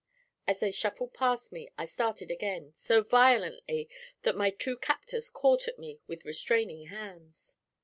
[0.47, 3.87] As they shuffled past me I started again, so violently
[4.23, 7.55] that my two captors caught at me with restraining hands.